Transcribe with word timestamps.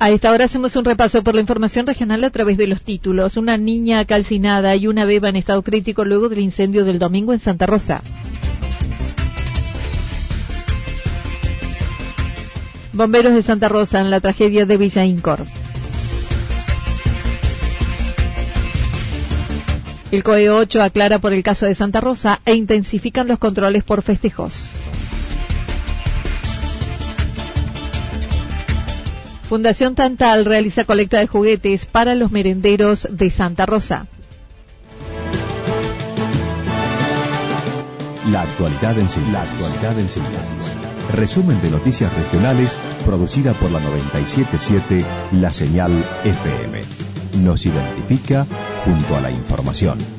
A 0.00 0.10
esta 0.10 0.30
hora 0.30 0.44
hacemos 0.44 0.76
un 0.76 0.84
repaso 0.84 1.24
por 1.24 1.34
la 1.34 1.40
información 1.40 1.84
regional 1.84 2.22
a 2.22 2.30
través 2.30 2.56
de 2.56 2.68
los 2.68 2.82
títulos. 2.82 3.36
Una 3.36 3.56
niña 3.56 4.04
calcinada 4.04 4.76
y 4.76 4.86
una 4.86 5.04
beba 5.04 5.28
en 5.28 5.34
estado 5.34 5.62
crítico 5.62 6.04
luego 6.04 6.28
del 6.28 6.38
incendio 6.38 6.84
del 6.84 7.00
domingo 7.00 7.32
en 7.32 7.40
Santa 7.40 7.66
Rosa. 7.66 8.00
Bomberos 12.92 13.34
de 13.34 13.42
Santa 13.42 13.68
Rosa 13.68 14.00
en 14.00 14.10
la 14.10 14.20
tragedia 14.20 14.66
de 14.66 14.76
Villa 14.76 15.04
Incor. 15.04 15.40
El 20.12 20.22
COE 20.22 20.48
8 20.48 20.80
aclara 20.80 21.18
por 21.18 21.32
el 21.32 21.42
caso 21.42 21.66
de 21.66 21.74
Santa 21.74 22.00
Rosa 22.00 22.40
e 22.44 22.54
intensifican 22.54 23.26
los 23.26 23.40
controles 23.40 23.82
por 23.82 24.02
festejos. 24.02 24.70
Fundación 29.48 29.94
Tantal 29.94 30.44
realiza 30.44 30.84
colecta 30.84 31.18
de 31.18 31.26
juguetes 31.26 31.86
para 31.86 32.14
los 32.14 32.30
merenderos 32.30 33.08
de 33.10 33.30
Santa 33.30 33.64
Rosa. 33.64 34.06
La 38.30 38.42
actualidad 38.42 38.98
en 38.98 39.08
síntesis. 39.08 39.74
Resumen 41.14 41.62
de 41.62 41.70
noticias 41.70 42.12
regionales 42.12 42.76
producida 43.06 43.54
por 43.54 43.70
la 43.70 43.80
977 43.80 45.02
La 45.32 45.50
Señal 45.50 45.92
FM. 46.24 46.82
Nos 47.42 47.64
identifica 47.64 48.46
junto 48.84 49.16
a 49.16 49.22
la 49.22 49.30
información. 49.30 50.17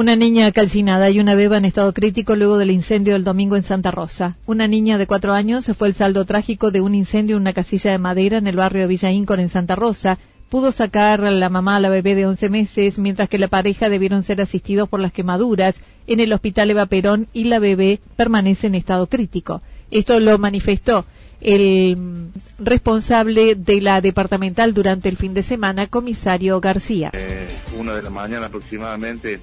Una 0.00 0.16
niña 0.16 0.50
calcinada 0.50 1.10
y 1.10 1.20
una 1.20 1.34
beba 1.34 1.58
en 1.58 1.66
estado 1.66 1.92
crítico 1.92 2.34
luego 2.34 2.56
del 2.56 2.70
incendio 2.70 3.12
del 3.12 3.22
domingo 3.22 3.56
en 3.56 3.64
Santa 3.64 3.90
Rosa. 3.90 4.38
Una 4.46 4.66
niña 4.66 4.96
de 4.96 5.06
cuatro 5.06 5.34
años 5.34 5.70
fue 5.76 5.88
el 5.88 5.94
saldo 5.94 6.24
trágico 6.24 6.70
de 6.70 6.80
un 6.80 6.94
incendio 6.94 7.36
en 7.36 7.42
una 7.42 7.52
casilla 7.52 7.90
de 7.90 7.98
madera 7.98 8.38
en 8.38 8.46
el 8.46 8.56
barrio 8.56 8.80
de 8.80 8.88
Villa 8.88 9.10
Incor 9.10 9.40
en 9.40 9.50
Santa 9.50 9.76
Rosa. 9.76 10.16
Pudo 10.48 10.72
sacar 10.72 11.20
la 11.20 11.50
mamá 11.50 11.76
a 11.76 11.80
la 11.80 11.90
bebé 11.90 12.14
de 12.14 12.24
11 12.24 12.48
meses, 12.48 12.98
mientras 12.98 13.28
que 13.28 13.36
la 13.36 13.48
pareja 13.48 13.90
debieron 13.90 14.22
ser 14.22 14.40
asistidos 14.40 14.88
por 14.88 15.00
las 15.00 15.12
quemaduras 15.12 15.78
en 16.06 16.20
el 16.20 16.32
hospital 16.32 16.70
Eva 16.70 16.86
Perón 16.86 17.26
y 17.34 17.44
la 17.44 17.58
bebé 17.58 18.00
permanece 18.16 18.68
en 18.68 18.76
estado 18.76 19.06
crítico. 19.06 19.60
Esto 19.90 20.18
lo 20.18 20.38
manifestó 20.38 21.04
el 21.42 22.30
responsable 22.58 23.54
de 23.54 23.82
la 23.82 24.00
departamental 24.00 24.72
durante 24.72 25.10
el 25.10 25.18
fin 25.18 25.34
de 25.34 25.42
semana, 25.42 25.88
comisario 25.88 26.58
García. 26.58 27.10
Eh, 27.12 27.48
una 27.78 27.92
de 27.92 28.02
la 28.02 28.10
mañana 28.10 28.46
aproximadamente 28.46 29.40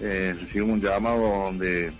eh, 0.00 0.34
recibimos 0.38 0.74
un 0.74 0.80
llamado 0.80 1.44
donde 1.44 1.92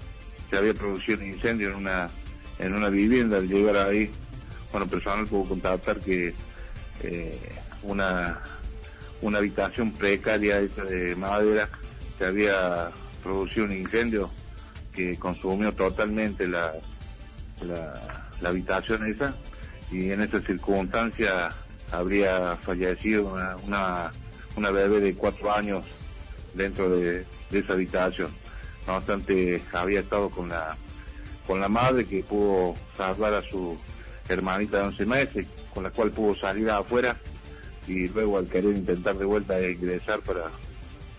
se 0.50 0.56
había 0.56 0.74
producido 0.74 1.18
un 1.18 1.26
incendio 1.26 1.70
en 1.70 1.76
una 1.76 2.10
en 2.58 2.74
una 2.74 2.88
vivienda. 2.88 3.38
Al 3.38 3.48
llegar 3.48 3.76
ahí, 3.76 4.10
bueno, 4.70 4.86
personal 4.86 5.26
pudo 5.26 5.44
contactar 5.44 5.98
que 6.00 6.34
eh, 7.02 7.38
una 7.82 8.40
una 9.22 9.38
habitación 9.38 9.92
precaria 9.92 10.60
de 10.60 11.14
madera 11.16 11.68
se 12.18 12.26
había 12.26 12.90
producido 13.22 13.66
un 13.66 13.72
incendio 13.72 14.30
que 14.92 15.16
consumió 15.18 15.72
totalmente 15.72 16.46
la, 16.46 16.74
la, 17.62 18.48
habitación 18.48 19.06
esa 19.06 19.34
y 19.90 20.10
en 20.10 20.20
esa 20.20 20.40
circunstancia 20.40 21.48
habría 21.90 22.56
fallecido 22.56 23.32
una, 23.32 23.56
una, 23.66 24.10
una 24.56 24.70
bebé 24.70 25.00
de 25.00 25.14
cuatro 25.14 25.52
años 25.52 25.86
dentro 26.54 26.90
de, 26.90 27.24
esa 27.52 27.72
habitación. 27.72 28.30
No 28.86 28.96
obstante, 28.96 29.62
había 29.72 30.00
estado 30.00 30.30
con 30.30 30.48
la, 30.48 30.76
con 31.46 31.60
la 31.60 31.68
madre 31.68 32.04
que 32.04 32.22
pudo 32.22 32.74
salvar 32.96 33.34
a 33.34 33.42
su 33.42 33.78
hermanita 34.28 34.78
de 34.78 34.84
11 34.84 35.06
meses, 35.06 35.46
con 35.72 35.84
la 35.84 35.90
cual 35.90 36.10
pudo 36.10 36.34
salir 36.34 36.70
afuera 36.70 37.16
y 37.86 38.08
luego 38.08 38.38
al 38.38 38.46
querer 38.46 38.76
intentar 38.76 39.16
de 39.16 39.24
vuelta 39.24 39.60
ingresar 39.60 40.20
para 40.20 40.44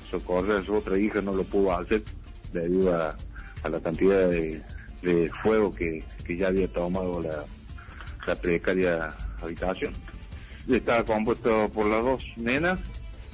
socorrer 0.09 0.57
a 0.57 0.65
su 0.65 0.73
otra 0.73 0.97
hija 0.97 1.21
no 1.21 1.33
lo 1.33 1.43
pudo 1.43 1.77
hacer 1.77 2.03
debido 2.51 2.95
a, 2.95 3.15
la 3.69 3.79
cantidad 3.79 4.29
de, 4.29 4.61
fuego 5.43 5.71
que, 5.71 6.03
ya 6.27 6.47
había 6.47 6.67
tomado 6.67 7.21
la, 7.21 7.43
la 8.25 8.35
precaria 8.35 9.15
habitación. 9.41 9.93
Estaba 10.67 11.03
compuesto 11.03 11.69
por 11.69 11.87
las 11.87 12.03
dos 12.03 12.23
nenas, 12.37 12.79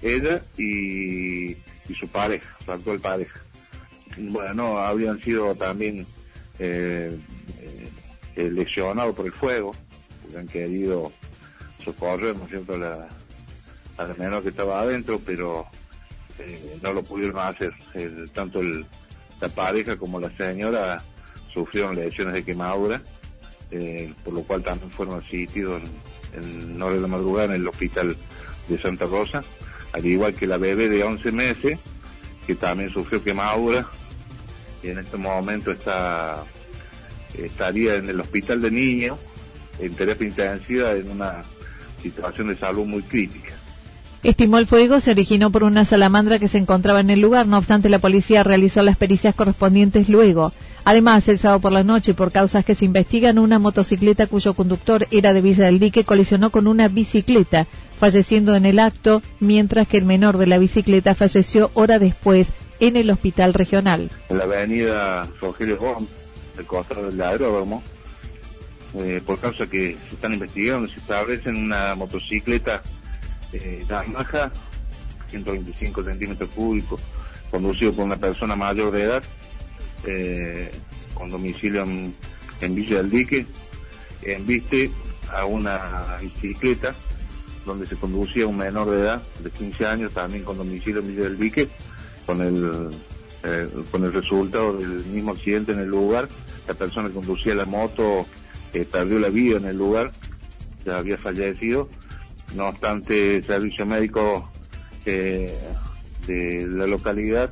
ella 0.02 0.42
y 0.58 1.56
y 1.88 1.96
su 1.96 2.08
pareja, 2.08 2.56
su 2.64 2.72
actual 2.72 3.00
pareja. 3.00 3.40
Bueno, 4.18 4.78
habían 4.78 5.22
sido 5.22 5.56
también 5.56 6.06
eh, 6.60 7.18
eh, 8.36 8.50
lesionados 8.52 9.16
por 9.16 9.26
el 9.26 9.32
fuego, 9.32 9.74
porque 10.22 10.38
han 10.38 10.48
querido 10.48 11.12
socorrer, 11.84 12.38
¿no 12.38 12.44
es 12.46 12.50
cierto?, 12.50 12.78
la, 12.78 13.08
a 13.98 14.04
la 14.04 14.14
menor 14.16 14.44
que 14.44 14.50
estaba 14.50 14.82
adentro, 14.82 15.20
pero 15.26 15.66
eh, 16.40 16.78
no 16.82 16.94
lo 16.94 17.04
pudieron 17.04 17.40
hacer. 17.40 17.74
tanto 18.34 18.60
el, 18.60 18.86
la 19.40 19.50
pareja 19.50 19.98
como 19.98 20.20
la 20.20 20.36
señora 20.38 21.04
sufrieron 21.54 21.96
lesiones 21.96 22.34
de 22.34 22.44
quemadura, 22.44 23.02
por 24.24 24.34
lo 24.34 24.44
cual 24.44 24.62
también 24.64 24.92
fueron 24.92 25.24
asistidos 25.24 25.82
en, 26.34 26.44
en 26.44 26.80
de 26.80 27.00
la 27.00 27.08
madrugada 27.08 27.46
en 27.46 27.62
el 27.62 27.68
hospital 27.68 28.16
de 28.68 28.78
Santa 28.78 29.06
Rosa 29.06 29.42
al 29.94 30.06
igual 30.06 30.34
que 30.34 30.48
la 30.48 30.58
bebé 30.58 30.90
de 30.90 31.04
11 31.04 31.32
meses, 31.32 31.80
que 32.46 32.56
también 32.56 32.92
sufrió 32.92 33.24
quemadura 33.24 33.88
y 34.84 34.90
en 34.90 35.00
este 35.00 35.18
momento 35.18 35.72
está 35.72 36.44
estaría 37.38 37.96
en 37.96 38.10
el 38.10 38.20
hospital 38.20 38.62
de 38.62 38.72
niños 38.72 39.18
en 39.80 39.94
terapia 39.94 40.28
intensiva 40.28 40.92
en 40.92 41.10
una 41.10 41.42
situación 42.02 42.50
de 42.50 42.56
salud 42.56 42.86
muy 42.86 43.04
crítica. 43.04 43.54
Estimó 44.24 44.60
el 44.60 44.68
fuego 44.68 45.00
se 45.00 45.12
originó 45.12 45.52
por 45.52 45.64
una 45.64 45.86
salamandra 45.86 46.38
que 46.38 46.48
se 46.48 46.60
encontraba 46.60 47.00
en 47.00 47.10
el 47.10 47.22
lugar, 47.22 47.48
no 47.48 47.58
obstante 47.58 47.90
la 47.90 48.00
policía 48.00 48.44
realizó 48.44 48.84
las 48.84 48.98
pericias 48.98 49.34
correspondientes 49.34 50.10
luego. 50.10 50.54
Además, 50.84 51.28
el 51.28 51.38
sábado 51.38 51.62
por 51.62 51.72
la 51.72 51.84
noche, 51.84 52.14
por 52.14 52.32
causas 52.32 52.66
que 52.66 52.74
se 52.74 52.86
investigan, 52.86 53.38
una 53.38 53.60
motocicleta 53.60 54.26
cuyo 54.26 54.54
conductor 54.54 55.08
era 55.12 55.34
de 55.34 55.42
Villa 55.42 55.66
del 55.66 55.80
Dique 55.80 56.04
colisionó 56.04 56.50
con 56.50 56.68
una 56.68 56.88
bicicleta, 56.88 57.68
falleciendo 58.00 58.56
en 58.56 58.66
el 58.66 58.80
acto, 58.80 59.22
mientras 59.40 59.88
que 59.88 59.98
el 59.98 60.06
menor 60.06 60.38
de 60.38 60.48
la 60.48 60.58
bicicleta 60.58 61.14
falleció 61.14 61.70
hora 61.76 62.00
después 62.00 62.52
en 62.80 62.98
el 62.98 63.12
hospital 63.12 63.54
regional. 63.54 64.10
En 64.30 64.38
la 64.40 64.46
avenida 64.46 65.30
Rogelio 65.40 65.78
Gómez, 65.78 66.10
el 66.58 66.66
costado 66.66 67.12
del 67.12 67.22
aeródromo, 67.22 67.84
eh, 68.96 69.22
por 69.24 69.40
causa 69.40 69.68
que 69.68 69.96
se 70.10 70.16
están 70.16 70.34
investigando, 70.34 70.88
se 70.88 70.96
establece 70.96 71.50
una 71.50 71.94
motocicleta 71.94 72.82
eh, 73.54 73.86
Yamaha, 73.88 74.52
125 75.30 76.04
centímetros 76.04 76.50
cúbicos, 76.50 77.00
conducido 77.52 77.94
por 77.94 78.06
una 78.06 78.18
persona 78.18 78.56
mayor 78.56 78.92
de 78.92 79.04
edad, 79.04 79.24
eh, 80.06 80.72
con 81.14 81.30
domicilio 81.30 81.84
en, 81.84 82.14
Villa 82.76 82.98
del 82.98 83.10
Dique, 83.10 83.46
viste 84.46 84.92
a 85.32 85.46
una 85.46 86.18
bicicleta 86.22 86.94
donde 87.66 87.86
se 87.86 87.96
conducía 87.96 88.48
un 88.48 88.58
menor 88.58 88.90
de 88.90 89.02
edad 89.02 89.22
de 89.44 89.50
15 89.50 89.86
años, 89.86 90.14
también 90.14 90.44
con 90.44 90.58
domicilio 90.58 91.02
en 91.02 91.08
Villa 91.08 91.24
del 91.24 91.38
Dique, 91.38 91.70
con 92.26 92.42
el, 92.42 92.90
eh, 93.44 93.68
con 93.90 94.04
el 94.04 94.14
resultado 94.14 94.78
del 94.78 95.06
mismo 95.06 95.32
accidente 95.32 95.72
en 95.72 95.80
el 95.80 95.88
lugar. 95.88 96.28
La 96.68 96.74
persona 96.74 97.08
que 97.08 97.16
conducía 97.16 97.56
la 97.56 97.66
moto 97.66 98.26
eh, 98.74 98.86
perdió 98.90 99.20
la 99.20 99.30
vida 99.30 99.58
en 99.58 99.66
el 99.66 99.78
lugar, 99.78 100.12
ya 100.86 100.98
había 100.98 101.18
fallecido. 101.18 101.90
No 102.56 102.68
obstante, 102.68 103.38
el 103.38 103.44
servicio 103.46 103.86
médico 103.86 104.50
de 105.06 105.58
la 106.28 106.86
localidad 106.86 107.52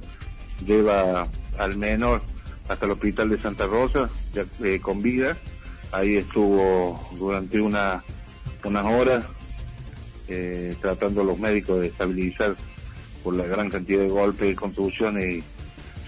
lleva 0.65 1.25
al 1.57 1.77
menor 1.77 2.21
hasta 2.69 2.85
el 2.85 2.91
hospital 2.91 3.29
de 3.29 3.41
Santa 3.41 3.67
Rosa, 3.67 4.09
eh, 4.63 4.79
con 4.79 5.01
vida. 5.01 5.35
Ahí 5.91 6.17
estuvo 6.17 6.99
durante 7.17 7.59
una, 7.59 8.03
unas 8.63 8.85
horas 8.85 9.25
eh, 10.27 10.75
tratando 10.79 11.23
los 11.23 11.37
médicos 11.39 11.81
de 11.81 11.87
estabilizar 11.87 12.55
por 13.23 13.35
la 13.35 13.45
gran 13.45 13.69
cantidad 13.69 14.01
de 14.01 14.07
golpes 14.07 14.55
contusiones 14.55 15.25
y 15.25 15.43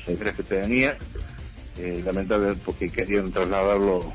sangre 0.05 0.33
que 0.33 0.43
tenía. 0.43 0.97
Eh, 1.77 2.01
lamentablemente 2.05 2.61
porque 2.63 2.89
querían 2.89 3.31
trasladarlo 3.31 4.13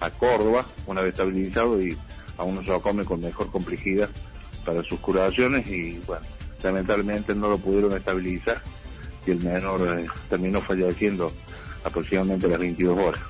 a 0.00 0.10
Córdoba 0.10 0.66
una 0.86 1.00
vez 1.00 1.12
estabilizado 1.12 1.80
y 1.80 1.92
se 1.92 2.70
lo 2.70 2.80
come 2.82 3.04
con 3.04 3.20
mejor 3.20 3.50
complejidad 3.50 4.10
para 4.64 4.82
sus 4.82 5.00
curaciones 5.00 5.66
y 5.68 6.00
bueno, 6.06 6.24
lamentablemente 6.62 7.34
no 7.34 7.48
lo 7.48 7.58
pudieron 7.58 7.96
estabilizar 7.96 8.62
y 9.26 9.30
el 9.30 9.42
menor 9.42 9.98
eh, 9.98 10.06
terminó 10.28 10.60
falleciendo 10.60 11.32
aproximadamente 11.84 12.46
a 12.46 12.50
las 12.50 12.60
22 12.60 12.98
horas. 12.98 13.20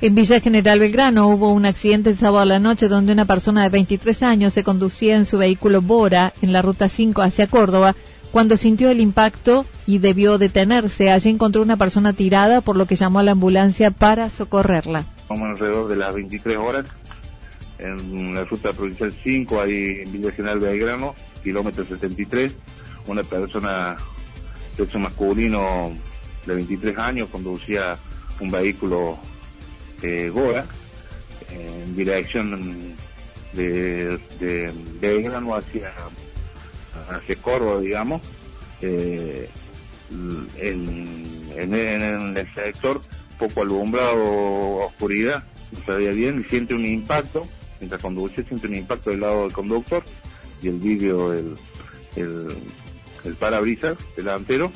En 0.00 0.14
Villa 0.14 0.40
General 0.40 0.78
Belgrano 0.78 1.28
hubo 1.28 1.52
un 1.52 1.64
accidente 1.64 2.10
el 2.10 2.18
sábado 2.18 2.40
a 2.40 2.44
la 2.44 2.58
noche 2.58 2.88
donde 2.88 3.12
una 3.12 3.24
persona 3.24 3.62
de 3.62 3.70
23 3.70 4.22
años 4.24 4.52
se 4.52 4.62
conducía 4.62 5.16
en 5.16 5.24
su 5.24 5.38
vehículo 5.38 5.80
Bora 5.80 6.34
en 6.42 6.52
la 6.52 6.60
ruta 6.60 6.90
5 6.90 7.22
hacia 7.22 7.46
Córdoba 7.46 7.96
cuando 8.30 8.58
sintió 8.58 8.90
el 8.90 9.00
impacto 9.00 9.64
y 9.86 9.96
debió 9.96 10.36
detenerse. 10.36 11.10
Allí 11.10 11.30
encontró 11.30 11.62
una 11.62 11.78
persona 11.78 12.12
tirada 12.12 12.60
por 12.60 12.76
lo 12.76 12.84
que 12.84 12.96
llamó 12.96 13.20
a 13.20 13.22
la 13.22 13.32
ambulancia 13.32 13.90
para 13.90 14.28
socorrerla. 14.28 15.06
Como 15.28 15.46
alrededor 15.46 15.88
de 15.88 15.96
las 15.96 16.14
23 16.14 16.58
horas 16.58 16.84
en 17.78 18.34
la 18.34 18.44
ruta 18.44 18.74
provincial 18.74 19.14
5, 19.22 19.60
ahí 19.60 20.02
en 20.04 20.12
Villa 20.12 20.30
General 20.32 20.58
Belgrano, 20.58 21.14
kilómetro 21.42 21.86
73, 21.86 22.54
una 23.06 23.22
persona 23.22 23.96
sexo 24.76 24.98
masculino 24.98 25.96
de 26.46 26.54
23 26.54 26.98
años 26.98 27.28
conducía 27.30 27.98
un 28.40 28.50
vehículo 28.50 29.18
eh, 30.02 30.30
Gora 30.32 30.66
en 31.50 31.96
dirección 31.96 32.96
de, 33.52 34.18
de 34.38 34.72
Belgrano 35.00 35.54
hacia, 35.54 35.92
hacia 37.10 37.36
Córdoba, 37.36 37.80
digamos, 37.80 38.20
eh, 38.82 39.48
en, 40.10 40.48
en, 41.56 42.36
el 42.36 42.54
sector 42.54 43.00
poco 43.38 43.62
alumbrado, 43.62 44.76
oscuridad, 44.76 45.44
no 45.72 45.84
sabía 45.84 46.10
bien, 46.10 46.40
y 46.40 46.50
siente 46.50 46.74
un 46.74 46.84
impacto, 46.84 47.46
mientras 47.80 48.00
conduce, 48.02 48.44
siente 48.44 48.66
un 48.66 48.74
impacto 48.74 49.10
del 49.10 49.20
lado 49.20 49.42
del 49.42 49.52
conductor 49.52 50.04
y 50.62 50.68
el 50.68 50.78
vídeo, 50.78 51.32
el, 51.32 51.56
el 52.16 53.34
parabrisas 53.38 53.96
delantero 54.16 54.70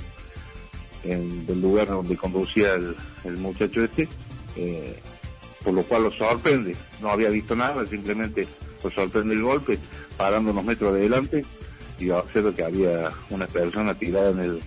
en, 1.04 1.46
del 1.46 1.60
lugar 1.60 1.88
donde 1.88 2.16
conducía 2.16 2.74
el, 2.74 3.36
muchacho 3.38 3.84
este, 3.84 4.08
eh, 4.56 4.98
por 5.64 5.74
lo 5.74 5.82
cual 5.82 6.04
lo 6.04 6.10
sorprende. 6.10 6.74
No 7.00 7.10
había 7.10 7.30
visto 7.30 7.54
nada, 7.54 7.86
simplemente 7.86 8.46
lo 8.82 8.90
sorprende 8.90 9.34
el 9.34 9.42
golpe, 9.42 9.78
parando 10.16 10.50
unos 10.50 10.64
metros 10.64 10.90
adelante 10.90 11.44
y 11.98 12.10
observa 12.10 12.52
que 12.54 12.64
había 12.64 13.10
una 13.28 13.46
persona 13.46 13.94
tirada 13.94 14.30
en, 14.30 14.40
el, 14.40 14.60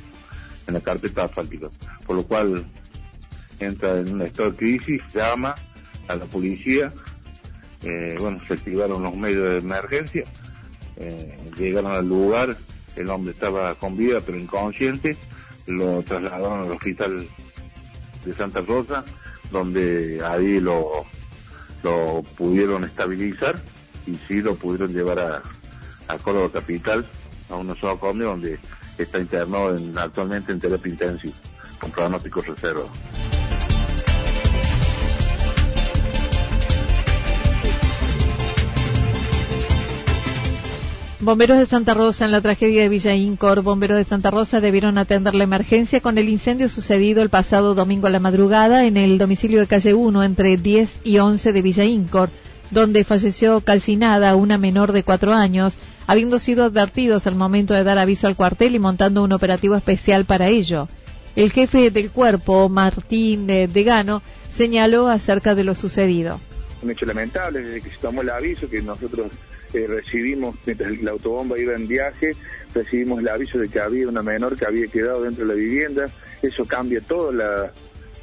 en 0.67 0.73
la 0.73 0.81
carpeta 0.81 1.23
asfáltica. 1.23 1.69
Por 2.05 2.17
lo 2.17 2.23
cual 2.23 2.65
entra 3.59 3.99
en 3.99 4.13
un 4.13 4.21
estado 4.21 4.51
de 4.51 4.57
crisis, 4.57 5.01
llama 5.13 5.55
a 6.07 6.15
la 6.15 6.25
policía, 6.25 6.93
eh, 7.81 8.15
bueno, 8.19 8.37
se 8.47 8.53
activaron 8.53 9.03
los 9.03 9.15
medios 9.15 9.49
de 9.49 9.57
emergencia, 9.57 10.23
eh, 10.97 11.35
llegaron 11.57 11.91
al 11.91 12.07
lugar, 12.07 12.55
el 12.95 13.09
hombre 13.09 13.33
estaba 13.33 13.75
con 13.75 13.97
vida 13.97 14.19
pero 14.25 14.39
inconsciente, 14.39 15.17
lo 15.67 16.01
trasladaron 16.03 16.65
al 16.65 16.71
hospital 16.71 17.27
de 18.25 18.33
Santa 18.33 18.61
Rosa, 18.61 19.03
donde 19.51 20.21
ahí 20.25 20.59
lo, 20.59 21.05
lo 21.83 22.23
pudieron 22.37 22.83
estabilizar 22.83 23.61
y 24.05 24.15
sí 24.27 24.41
lo 24.41 24.55
pudieron 24.55 24.93
llevar 24.93 25.19
a, 25.19 25.43
a 26.07 26.17
Córdoba 26.17 26.49
Capital, 26.53 27.05
a 27.49 27.55
un 27.55 27.67
nosocomio 27.67 28.27
donde 28.27 28.59
está 28.97 29.19
internado 29.19 29.75
en, 29.75 29.97
actualmente 29.97 30.51
en 30.51 30.59
terapia 30.59 30.91
intensiva, 30.91 31.35
con 31.79 31.91
pronóstico 31.91 32.41
reserva. 32.41 32.85
Bomberos 41.23 41.57
de 41.57 41.65
Santa 41.65 41.93
Rosa 41.93 42.25
en 42.25 42.31
la 42.31 42.41
tragedia 42.41 42.81
de 42.81 42.89
Villa 42.89 43.15
Incor, 43.15 43.61
bomberos 43.61 43.95
de 43.95 44.03
Santa 44.03 44.29
Rosa 44.29 44.59
debieron 44.59 44.97
atender 44.97 45.35
la 45.35 45.45
emergencia 45.45 46.01
con 46.01 46.17
el 46.17 46.27
incendio 46.27 46.67
sucedido 46.67 47.21
el 47.21 47.29
pasado 47.29 47.75
domingo 47.75 48.07
a 48.07 48.09
la 48.09 48.19
madrugada 48.19 48.83
en 48.83 48.97
el 48.97 49.17
domicilio 49.17 49.61
de 49.61 49.67
calle 49.67 49.93
1 49.93 50.21
entre 50.21 50.57
10 50.57 50.99
y 51.05 51.19
11 51.19 51.53
de 51.53 51.61
Villa 51.61 51.85
Incor, 51.85 52.29
donde 52.71 53.05
falleció 53.05 53.61
calcinada 53.61 54.35
una 54.35 54.57
menor 54.57 54.91
de 54.91 55.03
cuatro 55.03 55.33
años, 55.33 55.77
habiendo 56.07 56.39
sido 56.39 56.65
advertidos 56.65 57.25
al 57.25 57.35
momento 57.35 57.73
de 57.73 57.85
dar 57.85 57.99
aviso 57.99 58.27
al 58.27 58.35
cuartel 58.35 58.75
y 58.75 58.79
montando 58.79 59.23
un 59.23 59.31
operativo 59.31 59.75
especial 59.75 60.25
para 60.25 60.49
ello. 60.49 60.89
El 61.37 61.53
jefe 61.53 61.89
del 61.89 62.11
cuerpo, 62.11 62.67
Martín 62.67 63.47
Degano, 63.47 64.21
señaló 64.53 65.07
acerca 65.07 65.55
de 65.55 65.63
lo 65.63 65.73
sucedido. 65.75 66.41
Un 66.83 66.91
hecho 66.91 67.05
lamentable 67.05 67.59
desde 67.59 67.81
que 67.81 67.89
se 67.89 67.97
tomó 67.97 68.21
el 68.21 68.29
aviso 68.29 68.69
que 68.69 68.81
nosotros 68.81 69.31
recibimos, 69.73 70.55
mientras 70.65 71.01
la 71.01 71.11
autobomba 71.11 71.57
iba 71.57 71.73
en 71.73 71.87
viaje, 71.87 72.35
recibimos 72.75 73.19
el 73.19 73.27
aviso 73.27 73.57
de 73.57 73.69
que 73.69 73.79
había 73.79 74.07
una 74.07 74.21
menor 74.21 74.57
que 74.57 74.65
había 74.65 74.87
quedado 74.87 75.23
dentro 75.23 75.45
de 75.45 75.53
la 75.53 75.59
vivienda. 75.59 76.05
Eso 76.41 76.65
cambia 76.65 77.01
toda 77.01 77.31
la, 77.31 77.71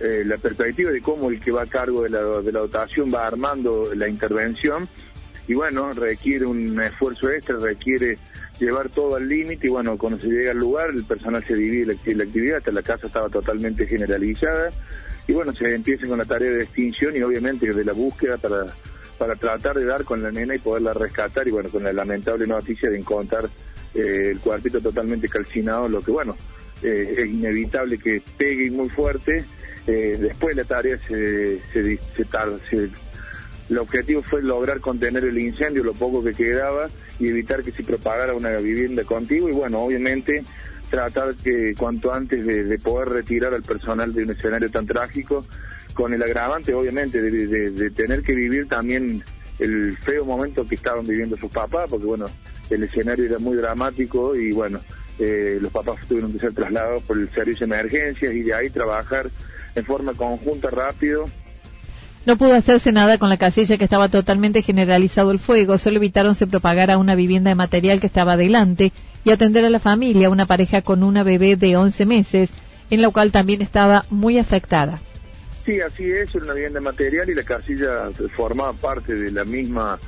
eh, 0.00 0.24
perspectiva 0.40 0.90
de 0.90 1.00
cómo 1.00 1.30
el 1.30 1.40
que 1.40 1.50
va 1.50 1.62
a 1.62 1.66
cargo 1.66 2.02
de 2.02 2.10
la, 2.10 2.22
de 2.22 2.52
la 2.52 2.60
dotación 2.60 3.12
va 3.12 3.26
armando 3.26 3.94
la 3.94 4.08
intervención. 4.08 4.88
Y 5.48 5.54
bueno, 5.54 5.92
requiere 5.92 6.46
un 6.46 6.80
esfuerzo 6.80 7.30
extra, 7.30 7.56
requiere 7.56 8.18
llevar 8.60 8.88
todo 8.90 9.16
al 9.16 9.28
límite 9.28 9.66
y 9.66 9.70
bueno, 9.70 9.96
cuando 9.96 10.20
se 10.20 10.28
llega 10.28 10.52
al 10.52 10.58
lugar 10.58 10.90
el 10.90 11.04
personal 11.04 11.42
se 11.46 11.54
divide 11.54 11.86
la, 11.86 12.14
la 12.14 12.24
actividad, 12.24 12.58
hasta 12.58 12.72
la 12.72 12.82
casa 12.82 13.06
estaba 13.06 13.28
totalmente 13.30 13.86
generalizada 13.86 14.70
y 15.30 15.32
bueno, 15.32 15.54
se 15.54 15.72
empieza 15.74 16.08
con 16.08 16.18
la 16.18 16.24
tarea 16.24 16.50
de 16.50 16.64
extinción 16.64 17.16
y 17.16 17.22
obviamente 17.22 17.72
de 17.72 17.84
la 17.84 17.92
búsqueda 17.92 18.36
para 18.36 18.66
para 19.16 19.36
tratar 19.36 19.78
de 19.78 19.84
dar 19.84 20.02
con 20.04 20.22
la 20.22 20.32
nena 20.32 20.54
y 20.54 20.58
poderla 20.58 20.94
rescatar 20.94 21.46
y 21.46 21.50
bueno, 21.50 21.68
con 21.68 21.84
la 21.84 21.92
lamentable 21.92 22.46
noticia 22.46 22.88
de 22.88 22.96
encontrar 22.96 23.50
eh, 23.94 24.30
el 24.30 24.40
cuartito 24.40 24.80
totalmente 24.80 25.28
calcinado, 25.28 25.90
lo 25.90 26.00
que 26.00 26.10
bueno, 26.10 26.36
eh, 26.82 27.14
es 27.18 27.26
inevitable 27.26 27.98
que 27.98 28.22
pegue 28.38 28.70
muy 28.70 28.88
fuerte. 28.88 29.44
Eh, 29.86 30.16
después 30.18 30.56
la 30.56 30.64
tarea 30.64 30.98
se, 31.06 31.60
se, 31.70 31.98
se, 32.16 32.90
el 33.68 33.78
objetivo 33.78 34.22
fue 34.22 34.42
lograr 34.42 34.80
contener 34.80 35.24
el 35.24 35.38
incendio, 35.38 35.84
lo 35.84 35.92
poco 35.92 36.24
que 36.24 36.32
quedaba, 36.32 36.88
y 37.18 37.28
evitar 37.28 37.62
que 37.62 37.72
se 37.72 37.84
propagara 37.84 38.32
una 38.32 38.56
vivienda 38.56 39.04
contigo 39.04 39.50
y 39.50 39.52
bueno, 39.52 39.80
obviamente 39.80 40.44
tratar 40.90 41.34
que 41.36 41.74
cuanto 41.78 42.12
antes 42.12 42.44
de 42.44 42.78
poder 42.78 43.08
retirar 43.08 43.54
al 43.54 43.62
personal 43.62 44.12
de 44.12 44.24
un 44.24 44.30
escenario 44.30 44.68
tan 44.70 44.86
trágico, 44.86 45.44
con 45.94 46.14
el 46.14 46.22
agravante 46.22 46.74
obviamente 46.74 47.20
de, 47.20 47.90
tener 47.90 48.22
que 48.22 48.34
vivir 48.34 48.68
también 48.68 49.22
el 49.58 49.96
feo 49.98 50.24
momento 50.24 50.66
que 50.66 50.74
estaban 50.74 51.06
viviendo 51.06 51.36
sus 51.36 51.50
papás, 51.50 51.86
porque 51.88 52.06
bueno, 52.06 52.26
el 52.70 52.82
escenario 52.84 53.26
era 53.26 53.38
muy 53.38 53.56
dramático 53.56 54.34
y 54.34 54.52
bueno, 54.52 54.80
eh, 55.18 55.58
los 55.60 55.70
papás 55.70 55.98
tuvieron 56.08 56.32
que 56.32 56.38
ser 56.38 56.54
trasladados 56.54 57.02
por 57.02 57.18
el 57.18 57.30
servicio 57.30 57.66
de 57.66 57.74
emergencias 57.74 58.32
y 58.32 58.42
de 58.42 58.54
ahí 58.54 58.70
trabajar 58.70 59.28
en 59.74 59.84
forma 59.84 60.14
conjunta 60.14 60.70
rápido. 60.70 61.26
No 62.26 62.36
pudo 62.36 62.54
hacerse 62.54 62.92
nada 62.92 63.18
con 63.18 63.28
la 63.28 63.36
casilla 63.36 63.76
que 63.76 63.84
estaba 63.84 64.08
totalmente 64.08 64.62
generalizado 64.62 65.30
el 65.30 65.38
fuego, 65.38 65.78
solo 65.78 65.96
evitaron 65.96 66.34
se 66.34 66.46
propagara 66.46 66.98
una 66.98 67.14
vivienda 67.14 67.50
de 67.50 67.54
material 67.54 68.00
que 68.00 68.06
estaba 68.06 68.34
adelante 68.34 68.92
y 69.24 69.30
atender 69.30 69.64
a 69.64 69.70
la 69.70 69.80
familia, 69.80 70.30
una 70.30 70.46
pareja 70.46 70.82
con 70.82 71.02
una 71.02 71.22
bebé 71.22 71.56
de 71.56 71.76
11 71.76 72.06
meses, 72.06 72.50
en 72.90 73.02
la 73.02 73.10
cual 73.10 73.32
también 73.32 73.62
estaba 73.62 74.04
muy 74.10 74.38
afectada. 74.38 74.98
Sí, 75.64 75.80
así 75.80 76.10
es, 76.10 76.34
una 76.34 76.54
vivienda 76.54 76.80
material 76.80 77.28
y 77.28 77.34
la 77.34 77.42
casilla 77.42 78.10
formaba 78.34 78.72
parte 78.72 79.14
de 79.14 79.30
la 79.30 79.44
misma, 79.44 79.98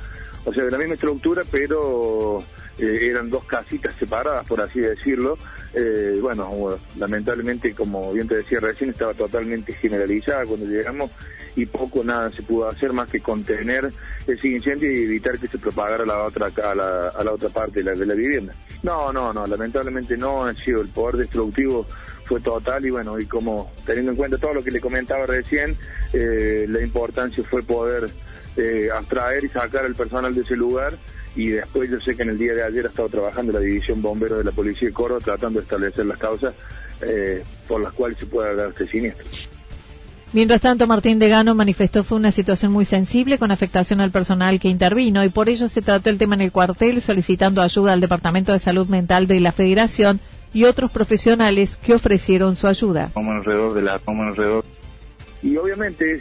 o 0.45 0.51
sea, 0.51 0.63
de 0.65 0.71
la 0.71 0.77
misma 0.77 0.95
estructura, 0.95 1.43
pero 1.49 2.43
eh, 2.77 2.99
eran 3.03 3.29
dos 3.29 3.43
casitas 3.45 3.95
separadas, 3.95 4.47
por 4.47 4.61
así 4.61 4.79
decirlo. 4.79 5.37
Eh, 5.73 6.17
bueno, 6.21 6.79
lamentablemente, 6.97 7.73
como 7.73 8.13
bien 8.13 8.27
te 8.27 8.35
decía 8.35 8.59
recién, 8.59 8.91
estaba 8.91 9.13
totalmente 9.13 9.73
generalizada 9.73 10.45
cuando 10.45 10.65
llegamos 10.65 11.11
y 11.55 11.65
poco 11.65 12.03
nada 12.03 12.31
se 12.31 12.41
pudo 12.41 12.67
hacer 12.67 12.93
más 12.93 13.09
que 13.09 13.19
contener 13.19 13.91
ese 14.25 14.47
incendio 14.47 14.91
y 14.91 15.03
evitar 15.03 15.37
que 15.37 15.47
se 15.47 15.59
propagara 15.59 16.03
a 16.03 16.07
la 16.07 16.23
otra, 16.23 16.47
a 16.47 16.75
la, 16.75 17.09
a 17.09 17.23
la 17.23 17.31
otra 17.31 17.49
parte 17.49 17.83
la, 17.83 17.91
de 17.93 18.05
la 18.05 18.15
vivienda. 18.15 18.55
No, 18.81 19.13
no, 19.13 19.31
no, 19.33 19.45
lamentablemente 19.45 20.17
no 20.17 20.45
ha 20.45 20.53
sido 20.55 20.81
el 20.81 20.89
poder 20.89 21.17
destructivo 21.17 21.85
fue 22.25 22.39
total 22.39 22.85
y 22.85 22.89
bueno, 22.89 23.19
y 23.19 23.25
como 23.25 23.71
teniendo 23.85 24.11
en 24.11 24.17
cuenta 24.17 24.37
todo 24.37 24.53
lo 24.53 24.63
que 24.63 24.71
le 24.71 24.79
comentaba 24.79 25.25
recién, 25.25 25.75
eh, 26.13 26.65
la 26.69 26.81
importancia 26.81 27.43
fue 27.49 27.61
poder 27.63 28.09
eh, 28.55 28.89
abstraer 28.93 29.43
y 29.43 29.49
sacar 29.49 29.85
al 29.85 29.95
personal 29.95 30.33
de 30.33 30.41
ese 30.41 30.55
lugar 30.55 30.93
y 31.35 31.49
después 31.49 31.89
yo 31.89 31.99
sé 31.99 32.15
que 32.15 32.23
en 32.23 32.29
el 32.29 32.37
día 32.37 32.53
de 32.53 32.63
ayer 32.63 32.85
ha 32.85 32.89
estado 32.89 33.09
trabajando 33.09 33.53
la 33.53 33.59
división 33.59 34.01
bombero 34.01 34.37
de 34.37 34.43
la 34.43 34.51
policía 34.51 34.89
de 34.89 34.93
Córdoba 34.93 35.21
tratando 35.23 35.59
de 35.59 35.63
establecer 35.63 36.05
las 36.05 36.17
causas 36.17 36.53
eh, 37.01 37.43
por 37.67 37.81
las 37.81 37.93
cuales 37.93 38.17
se 38.17 38.25
pueda 38.25 38.53
dar 38.53 38.69
este 38.69 38.87
siniestro. 38.87 39.25
Mientras 40.31 40.61
tanto, 40.61 40.87
Martín 40.87 41.19
Degano 41.19 41.53
manifestó 41.53 42.03
fue 42.03 42.17
una 42.17 42.31
situación 42.31 42.71
muy 42.71 42.85
sensible 42.85 43.37
con 43.37 43.51
afectación 43.51 44.01
al 44.01 44.09
personal 44.09 44.59
que 44.59 44.67
intervino 44.67 45.23
y 45.23 45.29
por 45.29 45.47
ello 45.47 45.69
se 45.69 45.83
trató 45.83 46.09
el 46.09 46.17
tema 46.17 46.33
en 46.33 46.41
el 46.41 46.51
cuartel 46.51 47.01
solicitando 47.01 47.61
ayuda 47.61 47.93
al 47.93 48.01
Departamento 48.01 48.51
de 48.51 48.57
Salud 48.57 48.87
Mental 48.87 49.27
de 49.27 49.39
la 49.39 49.51
Federación 49.51 50.19
y 50.51 50.63
otros 50.63 50.91
profesionales 50.91 51.77
que 51.77 51.93
ofrecieron 51.93 52.55
su 52.55 52.67
ayuda. 52.67 53.11
alrededor 53.15 53.75
de 53.75 53.81
la, 53.83 53.99
alrededor 54.05 54.65
y 55.43 55.57
obviamente 55.57 56.19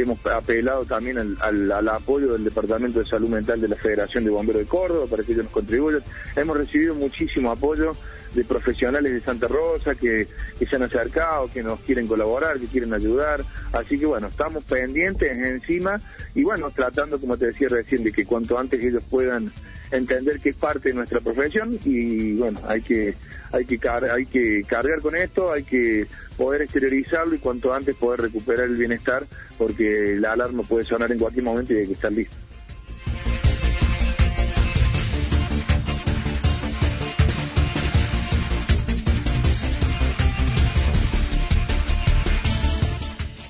hemos 0.00 0.24
apelado 0.26 0.84
también 0.84 1.36
al, 1.40 1.88
apoyo 1.88 2.32
del 2.32 2.44
Departamento 2.44 3.00
de 3.00 3.06
Salud 3.06 3.28
Mental 3.28 3.60
de 3.60 3.66
la 3.66 3.74
Federación 3.74 4.24
de 4.24 4.30
Bomberos 4.30 4.62
de 4.62 4.68
Córdoba 4.68 5.06
para 5.10 5.24
que 5.24 5.32
ellos 5.32 5.44
nos 5.44 5.52
contribuyan. 5.52 6.02
Hemos 6.36 6.56
recibido 6.56 6.94
muchísimo 6.94 7.50
apoyo 7.50 7.92
de 8.34 8.44
profesionales 8.44 9.12
de 9.12 9.20
Santa 9.20 9.48
Rosa 9.48 9.94
que, 9.94 10.26
se 10.58 10.76
han 10.76 10.82
acercado, 10.82 11.48
que 11.52 11.62
nos 11.62 11.80
quieren 11.80 12.06
colaborar, 12.06 12.58
que 12.58 12.66
quieren 12.66 12.92
ayudar. 12.92 13.44
Así 13.72 13.98
que 13.98 14.06
bueno, 14.06 14.28
estamos 14.28 14.64
pendientes 14.64 15.36
encima 15.36 16.00
y 16.34 16.42
bueno, 16.42 16.70
tratando, 16.70 17.20
como 17.20 17.36
te 17.36 17.46
decía 17.46 17.68
recién, 17.68 18.04
de 18.04 18.12
que 18.12 18.24
cuanto 18.24 18.58
antes 18.58 18.82
ellos 18.82 19.04
puedan 19.08 19.52
entender 19.90 20.40
que 20.40 20.50
es 20.50 20.56
parte 20.56 20.88
de 20.88 20.94
nuestra 20.94 21.20
profesión 21.20 21.78
y 21.84 22.34
bueno, 22.34 22.60
hay 22.66 22.80
que 22.82 23.14
hay 23.52 23.64
que 23.64 23.78
hay 24.10 24.26
que 24.26 24.62
cargar 24.66 25.00
con 25.00 25.14
esto, 25.14 25.52
hay 25.52 25.62
que 25.62 26.06
poder 26.36 26.62
exteriorizarlo 26.62 27.34
y 27.34 27.38
cuanto 27.38 27.72
antes 27.72 27.94
poder 27.96 28.22
recuperar 28.22 28.66
el 28.66 28.76
bienestar 28.76 29.24
porque 29.56 30.16
la 30.18 30.32
alarma 30.32 30.62
puede 30.62 30.84
sonar 30.84 31.12
en 31.12 31.18
cualquier 31.18 31.44
momento 31.44 31.72
y 31.72 31.76
hay 31.76 31.86
que 31.86 31.92
estar 31.92 32.10
listo. 32.10 32.43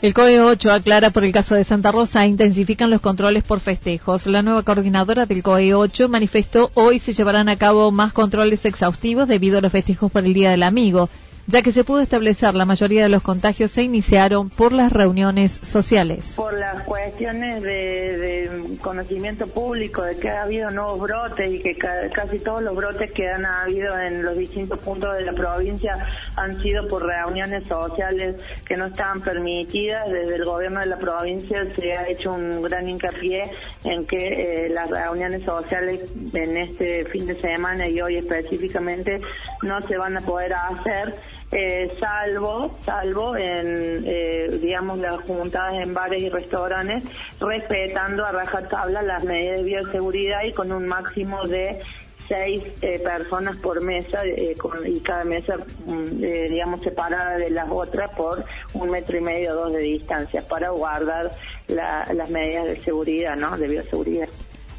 El 0.05 0.13
COE 0.13 0.39
8 0.39 0.71
aclara 0.71 1.09
por 1.09 1.25
el 1.25 1.33
caso 1.33 1.55
de 1.55 1.65
Santa 1.65 1.91
Rosa 1.91 2.27
intensifican 2.27 2.91
los 2.91 3.01
controles 3.01 3.43
por 3.43 3.61
festejos. 3.61 4.27
La 4.27 4.43
nueva 4.43 4.63
coordinadora 4.63 5.25
del 5.25 5.43
COE 5.43 5.73
8 5.73 6.11
manifestó 6.11 6.71
hoy 6.75 6.99
se 6.99 7.15
llevarán 7.15 7.49
a 7.49 7.57
cabo 7.57 7.91
más 7.91 8.13
controles 8.13 8.67
exhaustivos 8.67 9.29
debido 9.29 9.57
a 9.57 9.61
los 9.63 9.73
festejos 9.73 10.13
por 10.13 10.27
el 10.27 10.35
Día 10.35 10.51
del 10.51 10.63
Amigo 10.63 11.09
ya 11.47 11.63
que 11.63 11.73
se 11.73 11.85
pudo 11.85 12.01
establecer 12.01 12.55
la 12.55 12.65
mayoría 12.65 13.03
de 13.03 13.09
los 13.09 13.23
contagios 13.23 13.71
se 13.71 13.83
iniciaron 13.83 14.49
por 14.51 14.73
las 14.73 14.93
reuniones 14.93 15.61
sociales. 15.63 16.35
Por 16.37 16.59
las 16.59 16.83
cuestiones 16.83 17.63
de, 17.63 18.79
conocimiento 18.81 19.47
público, 19.47 20.03
de 20.03 20.17
que 20.17 20.31
ha 20.31 20.43
habido 20.43 20.71
nuevos 20.71 21.01
brotes 21.01 21.53
y 21.53 21.61
que 21.61 21.77
casi 21.77 22.39
todos 22.39 22.63
los 22.63 22.75
brotes 22.75 23.13
que 23.13 23.29
han 23.29 23.45
habido 23.45 23.99
en 23.99 24.23
los 24.23 24.37
distintos 24.37 24.79
puntos 24.79 25.17
de 25.17 25.25
la 25.25 25.33
provincia 25.33 25.97
han 26.37 26.61
sido 26.63 26.87
por 26.89 27.07
reuniones 27.07 27.65
sociales 27.69 28.37
que 28.67 28.77
no 28.77 28.87
estaban 28.87 29.21
permitidas. 29.21 30.09
Desde 30.11 30.37
el 30.37 30.45
gobierno 30.45 30.81
de 30.81 30.87
la 30.87 30.99
provincia 30.99 31.67
se 31.75 31.93
ha 31.93 32.09
hecho 32.09 32.33
un 32.33 32.63
gran 32.63 32.89
hincapié 32.89 33.51
en 33.85 34.07
que 34.07 34.65
eh, 34.65 34.69
las 34.71 34.89
reuniones 34.91 35.45
sociales 35.45 36.03
en 36.33 36.57
este 36.57 37.05
fin 37.07 37.27
de 37.27 37.39
semana 37.39 37.89
y 37.89 38.01
hoy 38.01 38.17
específicamente 38.17 39.21
no 39.63 39.81
se 39.83 39.97
van 39.99 40.17
a 40.17 40.21
poder 40.21 40.55
hacer 40.55 41.15
eh, 41.53 41.89
salvo, 42.01 42.77
salvo 42.85 43.37
en, 43.37 44.03
eh, 44.07 44.59
digamos, 44.61 44.99
las 44.99 45.21
juntadas 45.23 45.75
en 45.85 45.95
bares 45.95 46.23
y 46.23 46.29
restaurantes, 46.29 47.05
respetando 47.39 48.25
a 48.25 48.33
rajatabla 48.33 49.03
las 49.03 49.23
medidas 49.23 49.59
de 49.59 49.63
bioseguridad 49.63 50.43
y 50.45 50.53
con 50.53 50.73
un 50.73 50.87
máximo 50.87 51.47
de 51.47 51.81
seis 52.29 52.63
eh, 52.83 52.99
personas 52.99 53.57
por 53.57 53.83
mesa 53.83 54.23
y 54.27 55.01
cada 55.01 55.25
mesa, 55.25 55.57
mm, 55.87 56.21
digamos, 56.49 56.83
separada 56.83 57.37
de 57.37 57.51
las 57.51 57.69
otras 57.71 58.11
por 58.15 58.45
un 58.75 58.91
metro 58.91 59.17
y 59.19 59.21
medio 59.21 59.53
o 59.53 59.55
dos 59.55 59.73
de 59.73 59.81
distancia 59.81 60.47
para 60.47 60.71
guardar 60.71 61.31
las 61.69 62.31
medidas 62.31 62.67
de 62.67 62.83
seguridad, 62.83 63.37
¿no? 63.37 63.57
De 63.57 63.69
bioseguridad. 63.69 64.29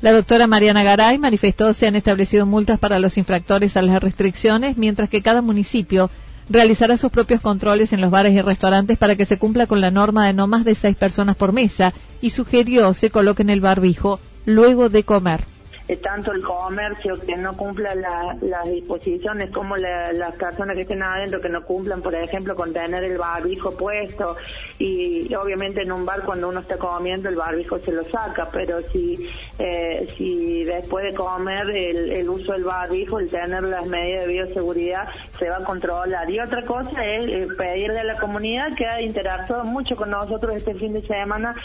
La 0.02 0.12
doctora 0.12 0.46
Mariana 0.46 0.84
Garay 0.84 1.18
manifestó 1.18 1.74
se 1.74 1.88
han 1.88 1.96
establecido 1.96 2.46
multas 2.46 2.80
para 2.80 3.00
los 3.00 3.18
infractores 3.18 3.76
a 3.78 3.82
las 3.82 4.04
restricciones, 4.04 4.78
mientras 4.78 5.10
que 5.10 5.22
cada 5.22 5.42
municipio 5.42 6.10
realizará 6.50 6.98
sus 6.98 7.12
propios 7.12 7.42
controles 7.42 7.92
en 7.94 8.02
los 8.02 8.12
bares 8.12 8.34
y 8.34 8.42
restaurantes 8.42 8.98
para 8.98 9.16
que 9.16 9.26
se 9.26 9.40
cumpla 9.40 9.68
con 9.68 9.82
la 9.82 9.92
norma 9.92 10.28
de 10.28 10.34
no 10.34 10.48
más 10.48 10.64
de 10.64 10.76
seis 10.76 10.96
personas 10.96 11.36
por 11.36 11.54
mesa 11.54 11.94
y 12.22 12.30
sugirió 12.30 12.94
se 12.94 13.10
coloquen 13.10 13.50
el 13.50 13.62
barbijo 13.62 14.20
luego 14.46 14.90
de 14.90 15.04
comer. 15.04 15.55
Eh, 15.88 15.98
tanto 15.98 16.32
el 16.32 16.42
comercio 16.42 17.14
que 17.28 17.38
no 17.38 17.56
cumpla 17.56 17.94
las 17.94 18.66
disposiciones 18.66 19.52
como 19.52 19.76
las 19.78 20.34
personas 20.36 20.76
que 20.76 20.82
estén 20.82 21.04
adentro 21.04 21.40
que 21.40 21.50
no 21.50 21.64
cumplan, 21.64 22.02
por 22.02 22.16
ejemplo, 22.16 22.56
con 22.56 22.74
tener 22.74 23.04
el 23.04 23.20
barbijo 23.20 23.70
puesto 23.72 24.36
y, 24.80 25.32
obviamente 25.36 25.84
en 25.84 25.92
un 25.92 26.04
bar 26.04 26.24
cuando 26.24 26.50
uno 26.50 26.62
está 26.62 26.78
comiendo 26.78 27.30
el 27.30 27.36
barbijo 27.36 27.78
se 27.78 27.92
lo 27.92 28.04
saca, 28.04 28.50
pero 28.52 28.80
si 28.92 29.30
eh, 29.60 30.12
si 30.18 30.64
después 30.64 31.06
de 31.06 31.14
comer 31.14 31.70
el, 31.70 32.28
uso 32.30 32.54
del 32.54 32.64
barbijo, 32.64 33.20
el 33.20 33.30
tener 33.30 33.62
las 33.64 33.86
medidas 33.86 34.26
de 34.26 34.34
bioseguridad 34.34 35.08
se 35.38 35.50
va 35.50 35.58
a 35.58 35.64
controlar. 35.64 36.30
Y 36.32 36.40
otra 36.40 36.64
cosa 36.64 37.06
es 37.06 37.26
eh, 37.28 37.48
pedirle 37.56 38.00
a 38.00 38.04
la 38.04 38.16
comunidad 38.16 38.74
que 38.76 38.88
ha 38.88 39.02
interactuado 39.02 39.64
mucho 39.64 39.96
con 39.96 40.10
nosotros 40.10 40.56
este 40.56 40.74
fin 40.74 40.94
de 40.94 41.06
semana 41.06 41.56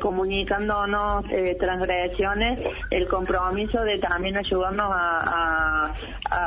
comunicándonos 0.00 1.24
transgresiones, 1.58 2.62
el 2.90 3.08
compromiso 3.08 3.61
de 3.70 3.98
también 3.98 4.36
ayudarnos 4.36 4.88
a, 4.90 5.92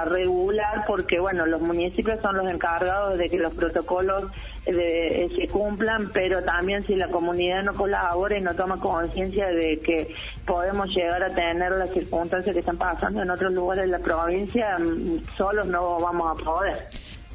regular, 0.06 0.84
porque 0.88 1.20
bueno, 1.20 1.46
los 1.46 1.62
municipios 1.62 2.20
son 2.22 2.38
los 2.38 2.52
encargados 2.52 3.18
de 3.18 3.30
que 3.30 3.38
los 3.38 3.54
protocolos 3.54 4.26
eh, 4.66 5.30
se 5.36 5.48
cumplan, 5.48 6.10
pero 6.14 6.44
también 6.44 6.84
si 6.84 6.96
la 6.96 7.08
comunidad 7.08 7.64
no 7.64 7.74
colabora 7.74 8.38
y 8.38 8.42
no 8.42 8.54
toma 8.56 8.78
conciencia 8.78 9.48
de 9.48 9.80
que 9.80 10.14
podemos 10.46 10.90
llegar 10.90 11.24
a 11.24 11.30
tener 11.30 11.72
las 11.72 11.92
circunstancias 11.92 12.54
que 12.54 12.60
están 12.60 12.78
pasando 12.78 13.22
en 13.22 13.30
otros 13.30 13.54
lugares 13.54 13.86
de 13.86 13.92
la 13.92 14.00
provincia, 14.00 14.78
mm, 14.80 15.36
solos 15.38 15.66
no 15.66 16.00
vamos 16.00 16.32
a 16.32 16.44
poder. 16.44 16.78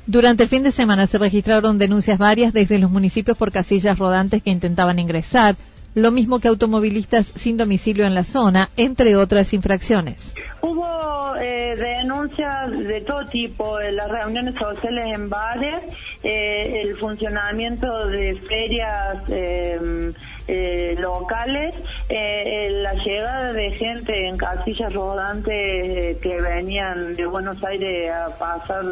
Durante 0.07 0.43
el 0.45 0.49
fin 0.49 0.63
de 0.63 0.73
semana 0.73 1.07
se 1.07 1.19
registraron 1.19 1.79
denuncias 1.79 2.19
varias 2.19 2.53
desde 2.53 2.79
los 2.79 2.91
municipios 2.91 3.37
por 3.37 3.53
casillas 3.53 3.99
rodantes 3.99 4.43
que 4.43 4.51
intentaban 4.51 4.99
ingresar 4.99 5.57
lo 5.95 6.11
mismo 6.11 6.41
que 6.41 6.49
automovilistas 6.49 7.27
sin 7.27 7.57
domicilio 7.57 8.07
en 8.07 8.15
la 8.15 8.25
zona, 8.25 8.71
entre 8.77 9.17
otras 9.17 9.53
infracciones. 9.53 10.33
Hubo 10.63 11.37
eh, 11.41 11.75
denuncias 11.77 12.71
de 12.71 13.01
todo 13.01 13.25
tipo, 13.25 13.79
las 13.79 14.09
reuniones 14.09 14.55
sociales 14.55 15.07
en 15.15 15.29
bares, 15.29 15.77
eh, 16.23 16.83
el 16.83 16.97
funcionamiento 16.99 18.07
de 18.09 18.35
ferias 18.35 19.23
em, 19.29 20.13
eh, 20.53 20.97
locales, 20.99 21.77
eh, 22.09 22.69
la 22.83 22.95
llegada 22.95 23.53
de 23.53 23.71
gente 23.71 24.27
en 24.27 24.37
casillas 24.37 24.93
rodantes 24.93 26.19
que 26.19 26.41
venían 26.41 27.15
de 27.15 27.27
Buenos 27.27 27.63
Aires 27.63 28.11
a 28.11 28.37
pasar 28.37 28.85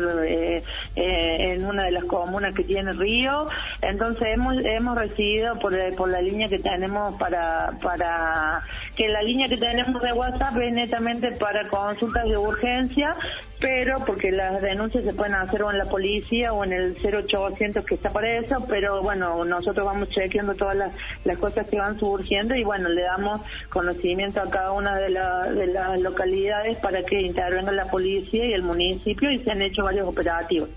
en 0.95 1.67
una 1.67 1.85
de 1.85 1.91
las 1.91 2.05
comunas 2.05 2.55
que 2.55 2.63
tiene 2.63 2.93
Río, 2.93 3.47
entonces 3.83 4.29
hemos 4.29 4.55
hemos 4.65 4.97
recibido 4.97 5.59
por, 5.59 5.75
por 5.97 6.11
la 6.11 6.23
línea 6.23 6.47
que 6.49 6.61
tenemos 6.61 7.17
para 7.19 7.73
para 7.83 8.63
que 8.97 9.09
la 9.09 9.23
línea 9.23 9.49
que 9.49 9.57
tenemos 9.57 10.01
de 10.01 10.13
WhatsApp 10.13 10.57
es 10.59 10.73
netamente 10.73 11.33
para 11.33 11.69
consultas 11.69 12.29
de 12.29 12.37
urgencia, 12.37 13.17
pero 13.61 13.97
porque 14.05 14.31
las 14.31 14.61
denuncias 14.63 15.05
se 15.05 15.13
pueden 15.13 15.35
hacer 15.35 15.63
o 15.63 15.71
en 15.71 15.79
la 15.79 15.85
policía 15.85 16.53
o 16.53 16.65
en 16.65 16.73
el 16.73 16.97
0800 16.97 17.85
que 17.85 17.95
está 17.95 18.11
para 18.11 18.37
eso, 18.37 18.65
pero 18.69 19.03
bueno, 19.03 19.45
nosotros 19.45 19.85
vamos 19.85 20.09
chequeando 20.11 20.55
todas 20.55 20.77
las, 21.25 21.39
que 21.53 21.79
van 21.79 21.99
surgiendo 21.99 22.55
y 22.55 22.65
bueno, 22.65 22.89
le 22.89 23.03
damos 23.03 23.41
conocimiento 23.69 24.41
a 24.41 24.51
cada 24.51 24.73
una 24.73 24.97
de, 24.97 25.11
de 25.55 25.67
las 25.69 26.01
localidades 26.01 26.77
para 26.79 27.03
que 27.03 27.21
intervenga 27.21 27.73
la 27.73 27.87
policía 27.87 28.47
y 28.47 28.53
el 28.53 28.63
municipio 28.63 29.31
y 29.31 29.39
se 29.39 29.51
han 29.51 29.63
hecho 29.63 29.83
varios 29.83 30.07
operativos. 30.07 30.69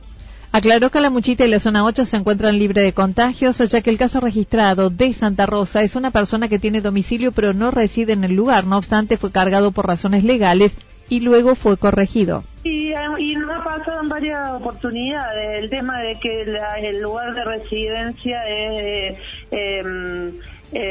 Aclaró 0.53 0.89
que 0.89 0.99
la 0.99 1.09
Muchita 1.09 1.45
y 1.45 1.49
la 1.49 1.61
zona 1.61 1.85
8 1.85 2.05
se 2.05 2.17
encuentran 2.17 2.59
libres 2.59 2.83
de 2.83 2.91
contagios, 2.91 3.57
ya 3.57 3.81
que 3.81 3.89
el 3.89 3.97
caso 3.97 4.19
registrado 4.19 4.89
de 4.89 5.13
Santa 5.13 5.45
Rosa 5.45 5.81
es 5.81 5.95
una 5.95 6.11
persona 6.11 6.49
que 6.49 6.59
tiene 6.59 6.81
domicilio 6.81 7.31
pero 7.31 7.53
no 7.53 7.71
reside 7.71 8.11
en 8.11 8.25
el 8.25 8.35
lugar. 8.35 8.67
No 8.67 8.77
obstante, 8.77 9.17
fue 9.17 9.31
cargado 9.31 9.71
por 9.71 9.87
razones 9.87 10.25
legales 10.25 10.75
y 11.07 11.21
luego 11.21 11.55
fue 11.55 11.77
corregido. 11.77 12.43
Y, 12.65 12.91
y 12.91 13.35
nos 13.35 13.49
ha 13.55 13.63
pasado 13.63 14.01
en 14.01 14.09
varias 14.09 14.49
oportunidades 14.51 15.61
el 15.61 15.69
tema 15.69 15.99
de 15.99 16.15
que 16.19 16.41
el 16.41 17.01
lugar 17.01 17.33
de 17.33 17.43
residencia 17.45 18.45
es... 18.49 18.81
Eh, 18.81 19.21
eh, 19.51 20.31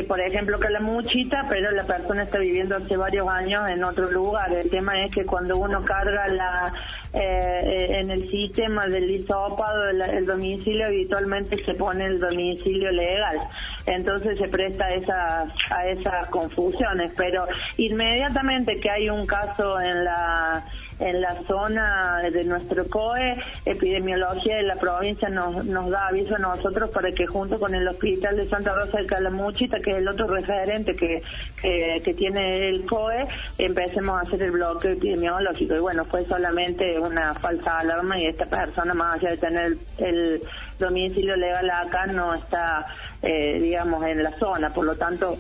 por 0.07 0.21
ejemplo, 0.21 0.59
que 0.61 0.69
la 0.69 0.81
muchita, 0.81 1.47
pero 1.49 1.71
la 1.71 1.85
persona 1.85 2.25
está 2.25 2.39
viviendo 2.39 2.77
hace 2.77 2.97
varios 2.97 3.29
años 3.29 3.69
en 3.69 3.83
otro 3.83 4.11
lugar. 4.11 4.53
El 4.53 4.69
tema 4.69 5.05
es 5.05 5.11
que 5.11 5.25
cuando 5.25 5.57
uno 5.57 5.83
carga 5.83 6.29
la 6.29 6.73
eh, 7.13 7.99
en 7.99 8.11
el 8.11 8.31
sistema 8.31 8.87
del 8.87 9.11
hisopado 9.11 9.89
el, 9.91 10.27
domicilio, 10.27 10.87
habitualmente 10.87 11.57
se 11.65 11.75
pone 11.75 12.07
el 12.07 12.21
domicilio 12.21 12.91
legal. 12.93 13.39
Entonces 13.87 14.39
se 14.39 14.49
presta 14.49 14.87
a 14.87 14.91
esas, 14.91 15.53
a 15.71 15.87
esas 15.87 16.29
confusiones. 16.29 17.13
Pero 17.17 17.47
inmediatamente 17.79 18.79
que 18.79 18.91
hay 18.91 19.11
un 19.11 19.27
caso 19.27 19.81
en 19.81 20.05
la 20.05 20.65
en 21.01 21.21
la 21.21 21.43
zona 21.49 22.21
de 22.31 22.45
nuestro 22.45 22.87
COE, 22.89 23.35
epidemiología 23.65 24.57
de 24.57 24.65
la 24.65 24.77
provincia 24.77 25.29
nos, 25.29 25.65
nos 25.65 25.91
da 25.91 26.09
aviso 26.09 26.37
a 26.37 26.39
nosotros 26.39 26.91
para 26.91 27.11
que 27.11 27.27
junto 27.27 27.59
con 27.59 27.75
el 27.75 27.89
Hospital 27.89 28.37
de 28.37 28.47
Santa 28.47 28.75
Rosa 28.75 28.99
de 28.99 29.07
Calamuchita, 29.07 29.81
que 29.81 29.93
es 29.93 29.97
el 29.97 30.09
otro 30.09 30.29
referente 30.29 30.95
que, 30.95 31.23
que, 31.61 32.15
tiene 32.15 32.69
el 32.69 32.85
COE, 32.85 33.27
empecemos 33.57 34.19
a 34.19 34.21
hacer 34.23 34.43
el 34.43 34.51
bloqueo 34.51 34.93
epidemiológico. 34.93 35.75
Y 35.75 35.79
bueno, 35.79 36.05
fue 36.05 36.25
solamente 36.27 36.99
una 37.01 37.35
falsa 37.35 37.79
alarma 37.79 38.19
y 38.19 38.27
esta 38.27 38.47
persona, 38.47 38.95
más 38.95 39.15
allá 39.15 39.31
de 39.31 39.37
tener 39.37 39.77
el, 39.99 40.41
domicilio 40.79 41.37
legal 41.37 41.71
acá, 41.71 42.07
no 42.07 42.35
está, 42.35 42.87
eh, 43.23 43.59
digamos, 43.61 44.03
en 44.07 44.23
la 44.23 44.35
zona. 44.37 44.73
Por 44.73 44.87
lo 44.87 44.97
tanto, 44.97 45.37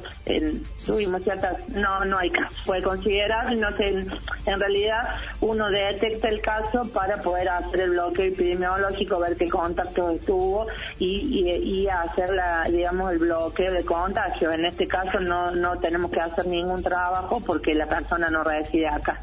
tuvimos 0.84 1.24
ciertas, 1.24 1.66
no, 1.70 2.04
no 2.04 2.18
hay 2.18 2.30
caso. 2.30 2.54
Fue 2.66 2.82
considerable, 2.82 3.56
no 3.56 3.74
sé, 3.76 3.88
en 3.88 4.60
realidad, 4.60 5.14
uno 5.40 5.70
detecta 5.70 6.28
el 6.28 6.40
caso 6.42 6.82
para 6.92 7.18
poder 7.20 7.48
hacer 7.48 7.80
el 7.80 7.90
bloqueo 7.90 8.26
epidemiológico, 8.26 9.18
ver 9.18 9.36
qué 9.36 9.48
contacto 9.48 10.10
estuvo 10.10 10.66
y, 10.98 11.40
y, 11.64 11.88
hacer, 11.88 12.30
la, 12.30 12.64
digamos, 12.64 13.10
el 13.12 13.18
bloqueo 13.18 13.72
de 13.72 13.84
contagio. 13.84 14.52
En 14.52 14.66
este 14.66 14.86
caso 14.86 15.20
no, 15.20 15.50
no 15.52 15.78
tenemos 15.78 16.10
que 16.10 16.20
hacer 16.20 16.46
ningún 16.46 16.82
trabajo 16.82 17.40
porque 17.40 17.74
la 17.74 17.86
persona 17.86 18.28
no 18.30 18.44
reside 18.44 18.88
acá. 18.88 19.18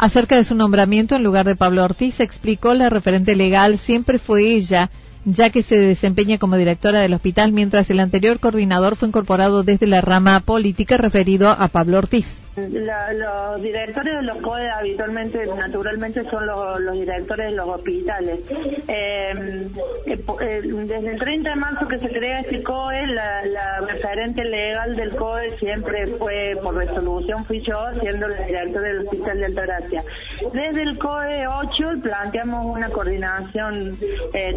Acerca 0.00 0.34
de 0.36 0.44
su 0.44 0.54
nombramiento 0.54 1.14
en 1.14 1.22
lugar 1.22 1.44
de 1.44 1.56
Pablo 1.56 1.84
Ortiz, 1.84 2.20
explicó 2.20 2.72
la 2.72 2.88
referente 2.88 3.36
legal, 3.36 3.76
siempre 3.76 4.18
fue 4.18 4.44
ella 4.54 4.88
ya 5.26 5.50
que 5.50 5.62
se 5.62 5.78
desempeña 5.78 6.38
como 6.38 6.56
directora 6.56 7.00
del 7.00 7.12
hospital, 7.12 7.52
mientras 7.52 7.90
el 7.90 8.00
anterior 8.00 8.40
coordinador 8.40 8.96
fue 8.96 9.08
incorporado 9.08 9.62
desde 9.62 9.86
la 9.86 10.00
rama 10.00 10.40
política 10.40 10.96
referido 10.96 11.50
a 11.50 11.68
Pablo 11.68 11.98
Ortiz. 11.98 12.38
Los 12.56 13.62
directores 13.62 14.16
de 14.16 14.22
los 14.22 14.36
COE 14.38 14.68
habitualmente, 14.68 15.46
naturalmente, 15.46 16.24
son 16.24 16.46
los, 16.46 16.98
directores 16.98 17.50
de 17.50 17.56
los 17.56 17.68
hospitales. 17.68 18.40
Eh, 18.88 19.68
eh, 20.06 20.24
eh, 20.40 20.62
desde 20.62 21.10
el 21.10 21.18
30 21.18 21.50
de 21.50 21.56
marzo 21.56 21.86
que 21.86 21.98
se 21.98 22.08
crea 22.08 22.40
este 22.40 22.62
COE, 22.62 23.06
la, 23.06 23.80
referente 23.86 24.44
legal 24.44 24.96
del 24.96 25.14
COE 25.16 25.50
siempre 25.58 26.06
fue, 26.06 26.58
por 26.60 26.74
resolución, 26.74 27.44
fui 27.44 27.60
yo, 27.62 27.74
siendo 28.00 28.26
la 28.26 28.42
directora 28.44 28.88
del 28.88 28.98
Hospital 29.00 29.38
de 29.38 29.46
Altagracia. 29.46 30.04
Desde 30.52 30.82
el 30.82 30.98
COE 30.98 31.46
8 31.46 31.84
planteamos 32.02 32.64
una 32.64 32.88
coordinación 32.88 33.96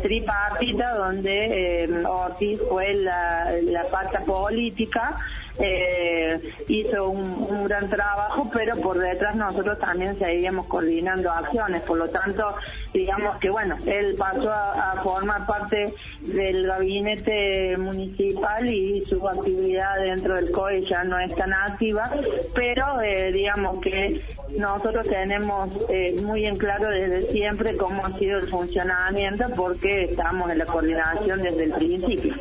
tripartita 0.02 0.96
donde 0.96 2.04
Ortiz 2.08 2.60
fue 2.70 2.94
la, 2.94 3.52
la 3.64 3.84
pata 3.86 4.22
política 4.22 5.16
eh, 5.60 6.40
hizo 6.68 7.10
un, 7.10 7.66
gran 7.66 7.83
trabajo, 7.90 8.50
pero 8.54 8.76
por 8.78 8.98
detrás 8.98 9.36
nosotros 9.36 9.80
también 9.80 10.18
seguíamos 10.18 10.68
coordinando 10.68 11.32
acciones, 11.32 11.82
por 11.84 11.98
lo 11.98 12.10
tanto, 12.10 12.56
digamos 12.94 13.38
que 13.38 13.50
bueno, 13.50 13.78
él 13.86 14.16
pasó 14.18 14.52
a, 14.52 14.94
formar 15.04 15.46
parte 15.46 15.94
del 16.22 16.68
gabinete 16.68 17.76
municipal 17.78 18.70
y 18.70 19.04
su 19.06 19.28
actividad 19.28 20.00
dentro 20.02 20.36
del 20.36 20.52
COE 20.52 20.86
ya 20.90 21.04
no 21.04 21.18
es 21.20 21.36
tan 21.36 21.52
activa, 21.52 22.10
pero 22.54 23.02
eh, 23.02 23.32
digamos 23.32 23.80
que 23.80 24.22
nosotros 24.58 25.08
tenemos 25.08 25.70
eh, 25.90 26.16
muy 26.22 26.46
en 26.46 26.56
claro 26.56 26.88
desde 26.90 27.32
siempre 27.32 27.76
cómo 27.76 28.06
ha 28.06 28.18
sido 28.18 28.40
el 28.40 28.48
funcionamiento 28.50 29.46
porque 29.56 30.06
estamos 30.06 30.50
en 30.52 30.60
la 30.60 30.66
coordinación 30.66 31.42
desde 31.42 31.64
el 31.66 31.74
principio. 31.74 32.36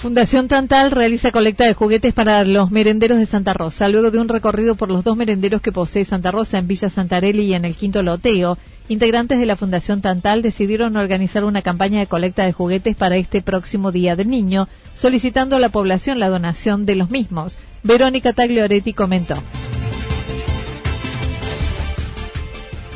Fundación 0.00 0.48
Tantal 0.48 0.92
realiza 0.92 1.30
colecta 1.30 1.66
de 1.66 1.74
juguetes 1.74 2.14
para 2.14 2.42
los 2.44 2.70
merenderos 2.70 3.18
de 3.18 3.26
Santa 3.26 3.52
Rosa. 3.52 3.86
Luego 3.86 4.10
de 4.10 4.18
un 4.18 4.30
recorrido 4.30 4.74
por 4.74 4.88
los 4.88 5.04
dos 5.04 5.14
merenderos 5.14 5.60
que 5.60 5.72
posee 5.72 6.06
Santa 6.06 6.30
Rosa 6.30 6.56
en 6.56 6.66
Villa 6.66 6.88
Santarelli 6.88 7.42
y 7.42 7.52
en 7.52 7.66
el 7.66 7.76
Quinto 7.76 8.02
Loteo, 8.02 8.56
integrantes 8.88 9.38
de 9.38 9.44
la 9.44 9.56
Fundación 9.56 10.00
Tantal 10.00 10.40
decidieron 10.40 10.96
organizar 10.96 11.44
una 11.44 11.60
campaña 11.60 12.00
de 12.00 12.06
colecta 12.06 12.46
de 12.46 12.52
juguetes 12.54 12.96
para 12.96 13.16
este 13.16 13.42
próximo 13.42 13.92
Día 13.92 14.16
del 14.16 14.30
Niño, 14.30 14.68
solicitando 14.94 15.56
a 15.56 15.60
la 15.60 15.68
población 15.68 16.18
la 16.18 16.30
donación 16.30 16.86
de 16.86 16.96
los 16.96 17.10
mismos. 17.10 17.58
Verónica 17.82 18.32
Taglioretti 18.32 18.94
comentó. 18.94 19.34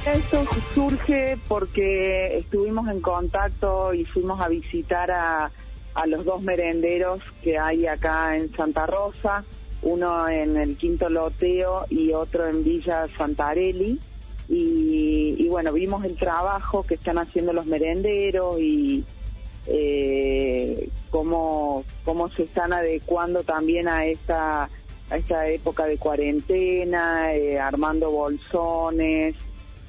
Esto 0.06 0.46
surge 0.74 1.36
porque 1.48 2.38
estuvimos 2.38 2.88
en 2.88 3.02
contacto 3.02 3.92
y 3.92 4.06
fuimos 4.06 4.40
a 4.40 4.48
visitar 4.48 5.10
a 5.10 5.50
a 5.94 6.06
los 6.06 6.24
dos 6.24 6.42
merenderos 6.42 7.20
que 7.42 7.58
hay 7.58 7.86
acá 7.86 8.36
en 8.36 8.54
Santa 8.54 8.86
Rosa, 8.86 9.44
uno 9.82 10.28
en 10.28 10.56
el 10.56 10.76
Quinto 10.76 11.08
Loteo 11.08 11.86
y 11.88 12.12
otro 12.12 12.48
en 12.48 12.64
Villa 12.64 13.06
Santarelli. 13.16 13.98
Y, 14.46 15.48
bueno, 15.48 15.72
vimos 15.72 16.04
el 16.04 16.16
trabajo 16.16 16.82
que 16.82 16.94
están 16.94 17.18
haciendo 17.18 17.52
los 17.52 17.64
merenderos 17.66 18.60
y 18.60 19.04
eh, 19.66 20.90
cómo, 21.10 21.84
cómo 22.04 22.28
se 22.28 22.42
están 22.42 22.72
adecuando 22.74 23.42
también 23.42 23.88
a 23.88 24.04
esta, 24.04 24.64
a 25.10 25.16
esta 25.16 25.48
época 25.48 25.86
de 25.86 25.96
cuarentena, 25.96 27.34
eh, 27.34 27.58
armando 27.58 28.10
bolsones 28.10 29.34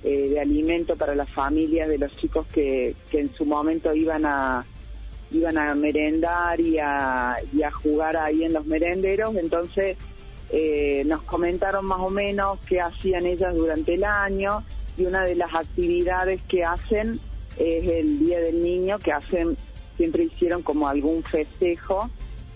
eh, 0.03 0.29
de 0.29 0.39
alimento 0.39 0.95
para 0.95 1.15
las 1.15 1.29
familias 1.29 1.89
de 1.89 1.97
los 1.97 2.15
chicos 2.15 2.47
que, 2.47 2.95
que 3.11 3.19
en 3.19 3.33
su 3.33 3.45
momento 3.45 3.93
iban 3.93 4.25
a, 4.25 4.65
iban 5.35 5.57
a 5.57 5.75
merendar 5.75 6.59
y 6.59 6.77
a, 6.79 7.35
jugar 7.83 8.17
ahí 8.17 8.43
en 8.43 8.53
los 8.53 8.65
merenderos, 8.65 9.35
entonces 9.35 9.97
eh, 10.49 11.03
nos 11.05 11.23
comentaron 11.23 11.85
más 11.85 11.99
o 11.99 12.09
menos 12.09 12.59
qué 12.67 12.79
hacían 12.79 13.25
ellas 13.25 13.53
durante 13.55 13.95
el 13.95 14.03
año 14.03 14.63
y 14.97 15.05
una 15.05 15.23
de 15.23 15.35
las 15.35 15.53
actividades 15.53 16.41
que 16.43 16.63
hacen 16.63 17.19
es 17.57 17.87
el 17.87 18.19
Día 18.19 18.39
del 18.39 18.61
Niño, 18.61 18.99
que 18.99 19.11
hacen, 19.11 19.57
siempre 19.97 20.23
hicieron 20.23 20.61
como 20.61 20.87
algún 20.87 21.23
festejo. 21.23 22.09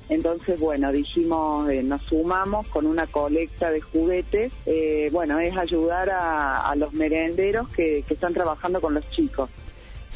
Entonces, 0.10 0.60
bueno, 0.60 0.92
dijimos, 0.92 1.70
eh, 1.70 1.84
nos 1.84 2.02
sumamos 2.02 2.68
con 2.68 2.86
una 2.86 3.06
colecta 3.08 3.72
de 3.72 3.80
juguetes. 3.80 4.52
Eh, 4.66 5.10
bueno, 5.12 5.40
es 5.40 5.56
ayudar 5.56 6.10
a, 6.12 6.74
los 6.76 6.94
merenderos 6.94 7.70
que 7.70 8.04
están 8.10 8.34
trabajando 8.34 8.82
con 8.82 8.96
los 8.96 9.10
chicos. 9.12 9.50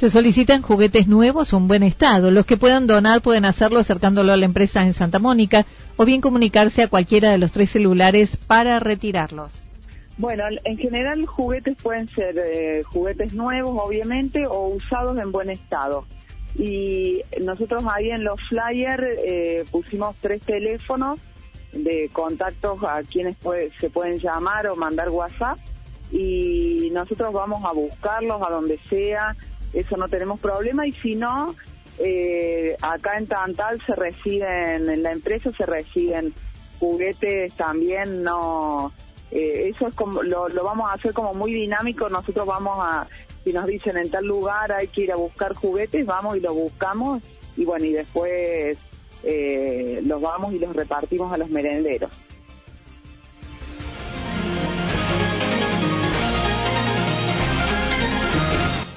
Se 0.04 0.10
solicitan 0.10 0.62
juguetes 0.62 1.08
nuevos 1.08 1.54
o 1.54 1.58
en 1.58 1.70
buen 1.70 1.82
estado. 1.82 2.30
Los 2.30 2.46
que 2.46 2.58
puedan 2.58 2.88
donar 2.88 3.22
pueden 3.22 3.46
hacerlo 3.46 3.80
acercándolo 3.80 4.34
a 4.34 4.36
la 4.36 4.44
empresa 4.44 4.82
en 4.82 4.94
Santa 4.94 5.18
Mónica 5.18 5.66
o 5.96 6.04
bien 6.04 6.20
comunicarse 6.20 6.84
a 6.84 6.90
cualquiera 6.90 7.32
de 7.32 7.38
los 7.38 7.54
tres 7.54 7.70
celulares 7.70 8.36
para 8.36 8.80
retirarlos. 8.80 9.66
Bueno, 10.18 10.44
en 10.66 10.78
general 10.78 11.26
juguetes 11.26 11.78
pueden 11.82 12.10
ser 12.10 12.38
eh, 12.38 12.84
juguetes 12.84 13.34
nuevos, 13.34 13.80
obviamente, 13.82 14.46
o 14.46 14.68
usados 14.68 15.18
en 15.18 15.32
buen 15.32 15.50
estado. 15.50 16.06
y 16.60 17.22
nosotros 17.42 17.86
ahí 17.90 18.10
en 18.10 18.26
los 18.26 18.38
flyers 18.50 19.06
eh, 19.26 19.64
pusimos 19.72 20.18
tres 20.18 20.42
teléfonos 20.42 21.18
de 21.72 22.10
contactos 22.12 22.84
a 22.84 23.04
quienes 23.04 23.38
se 23.80 23.90
pueden 23.90 24.20
llamar 24.20 24.68
o 24.68 24.76
mandar 24.76 25.10
WhatsApp 25.10 25.58
y 26.14 26.90
nosotros 26.92 27.34
vamos 27.34 27.64
a 27.66 27.72
buscarlos 27.72 28.42
a 28.42 28.52
donde 28.52 28.80
sea, 28.90 29.36
eso 29.74 29.98
no 29.98 30.08
tenemos 30.08 30.40
problema 30.40 30.86
y 30.88 30.92
si 30.94 31.16
no, 31.16 31.56
eh, 32.00 32.76
acá 32.82 33.18
en 33.18 33.28
Tantal 33.28 33.82
se 33.86 33.96
reciben, 33.96 34.90
en 34.90 35.04
la 35.04 35.12
empresa 35.12 35.52
se 35.58 35.66
reciben 35.66 36.34
juguetes 36.80 37.54
también, 37.56 38.24
no, 38.24 38.92
eh, 39.32 39.70
eso 39.70 39.88
es 39.88 39.96
como, 39.96 40.24
lo, 40.24 40.48
lo 40.50 40.64
vamos 40.64 40.90
a 40.90 40.94
hacer 40.94 41.14
como 41.14 41.34
muy 41.34 41.54
dinámico, 41.54 42.10
nosotros 42.10 42.46
vamos 42.46 42.78
a, 42.80 43.08
si 43.44 43.52
nos 43.52 43.66
dicen 43.66 43.98
en 43.98 44.10
tal 44.10 44.26
lugar 44.26 44.72
hay 44.72 44.88
que 44.88 45.04
ir 45.04 45.12
a 45.12 45.16
buscar 45.16 45.54
juguetes, 45.54 46.06
vamos 46.06 46.38
y 46.38 46.40
los 46.40 46.54
buscamos 46.54 47.22
y 47.58 47.66
bueno, 47.66 47.86
y 47.86 47.94
después 47.94 48.78
eh, 49.24 50.02
los 50.06 50.22
vamos 50.22 50.54
y 50.54 50.60
los 50.60 50.76
repartimos 50.76 51.32
a 51.32 51.38
los 51.38 51.50
merenderos. 51.50 52.12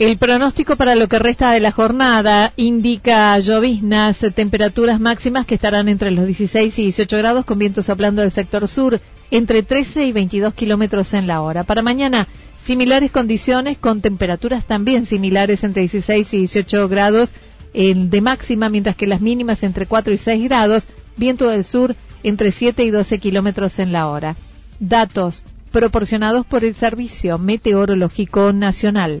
El 0.00 0.16
pronóstico 0.16 0.76
para 0.76 0.94
lo 0.94 1.08
que 1.08 1.18
resta 1.18 1.52
de 1.52 1.60
la 1.60 1.72
jornada 1.72 2.54
indica 2.56 3.38
lloviznas, 3.38 4.24
temperaturas 4.34 4.98
máximas 4.98 5.44
que 5.44 5.56
estarán 5.56 5.90
entre 5.90 6.10
los 6.10 6.24
16 6.24 6.78
y 6.78 6.82
18 6.84 7.18
grados 7.18 7.44
con 7.44 7.58
vientos 7.58 7.84
soplando 7.84 8.22
del 8.22 8.30
sector 8.30 8.66
sur 8.66 8.98
entre 9.30 9.62
13 9.62 10.06
y 10.06 10.12
22 10.12 10.54
kilómetros 10.54 11.12
en 11.12 11.26
la 11.26 11.42
hora. 11.42 11.64
Para 11.64 11.82
mañana, 11.82 12.28
similares 12.64 13.12
condiciones 13.12 13.76
con 13.76 14.00
temperaturas 14.00 14.64
también 14.64 15.04
similares 15.04 15.64
entre 15.64 15.82
16 15.82 16.32
y 16.32 16.38
18 16.38 16.88
grados 16.88 17.34
de 17.74 18.20
máxima, 18.22 18.70
mientras 18.70 18.96
que 18.96 19.06
las 19.06 19.20
mínimas 19.20 19.62
entre 19.62 19.84
4 19.84 20.14
y 20.14 20.16
6 20.16 20.44
grados, 20.44 20.88
viento 21.18 21.46
del 21.50 21.62
sur 21.62 21.94
entre 22.22 22.52
7 22.52 22.84
y 22.84 22.90
12 22.90 23.18
kilómetros 23.18 23.78
en 23.78 23.92
la 23.92 24.06
hora. 24.06 24.34
Datos 24.78 25.42
proporcionados 25.70 26.46
por 26.46 26.64
el 26.64 26.74
Servicio 26.74 27.36
Meteorológico 27.36 28.54
Nacional. 28.54 29.20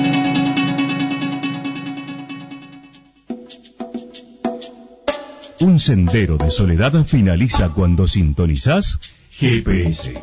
Un 5.61 5.79
sendero 5.79 6.37
de 6.37 6.49
soledad 6.49 7.03
finaliza 7.05 7.69
cuando 7.69 8.07
sintonizas 8.07 8.99
GPS. 9.29 10.19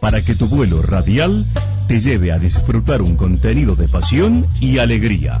Para 0.00 0.22
que 0.22 0.36
tu 0.36 0.46
vuelo 0.46 0.80
radial 0.80 1.44
te 1.88 2.00
lleve 2.00 2.30
a 2.30 2.38
disfrutar 2.38 3.02
un 3.02 3.16
contenido 3.16 3.74
de 3.74 3.88
pasión 3.88 4.46
y 4.60 4.78
alegría 4.78 5.40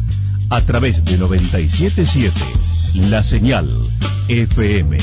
a 0.50 0.60
través 0.62 1.04
de 1.04 1.16
977 1.16 2.40
La 3.08 3.22
Señal 3.22 3.70
FM 4.26 4.98